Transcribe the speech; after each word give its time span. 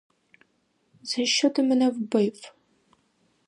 За 1.03 1.25
що 1.25 1.49
ти 1.49 1.63
мене 1.63 1.89
вбив? 1.89 2.53